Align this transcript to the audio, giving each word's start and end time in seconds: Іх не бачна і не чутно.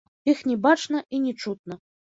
Іх 0.31 0.39
не 0.51 0.57
бачна 0.65 1.05
і 1.19 1.23
не 1.29 1.37
чутно. 1.45 1.83